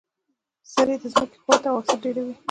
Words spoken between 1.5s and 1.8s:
او